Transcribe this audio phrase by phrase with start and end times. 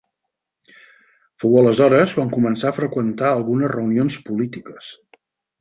[1.43, 4.93] Fou aleshores quan comença a freqüentar algunes reunions polítiques.